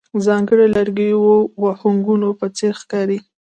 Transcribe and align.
ځانګړی 0.25 0.65
د 0.69 0.73
لرګیو 0.75 1.23
وهونکو 1.63 2.13
په 2.39 2.45
څېر 2.57 2.73
ښکارې. 2.81 3.17